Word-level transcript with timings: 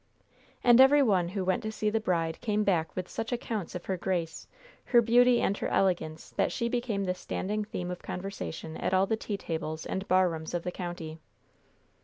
And 0.63 0.81
every 0.81 1.03
one 1.03 1.27
who 1.29 1.45
went 1.45 1.61
to 1.61 1.71
see 1.71 1.91
the 1.91 1.99
bride 1.99 2.41
came 2.41 2.63
back 2.63 2.95
with 2.95 3.07
such 3.07 3.31
accounts 3.31 3.75
of 3.75 3.85
her 3.85 3.97
grace, 3.97 4.47
her 4.85 4.99
beauty 4.99 5.39
and 5.41 5.55
her 5.59 5.67
elegance 5.67 6.31
that 6.31 6.51
she 6.51 6.67
became 6.67 7.03
the 7.03 7.13
standing 7.13 7.63
theme 7.65 7.91
of 7.91 8.01
conversation 8.01 8.75
at 8.77 8.95
all 8.95 9.05
the 9.05 9.15
tea 9.15 9.37
tables 9.37 9.85
and 9.85 10.07
bar 10.07 10.27
rooms 10.27 10.55
of 10.55 10.63
the 10.63 10.71
county. 10.71 11.19